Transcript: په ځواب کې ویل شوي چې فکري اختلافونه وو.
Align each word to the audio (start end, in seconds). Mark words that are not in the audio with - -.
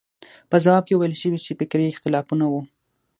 په 0.49 0.55
ځواب 0.63 0.83
کې 0.87 0.95
ویل 0.97 1.15
شوي 1.21 1.39
چې 1.45 1.57
فکري 1.59 1.85
اختلافونه 1.89 2.45
وو. 2.47 2.61